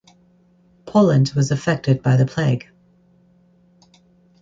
Poland 0.87 1.31
was 1.35 1.51
affected 1.51 2.01
by 2.01 2.15
the 2.15 2.25
plague. 2.25 2.67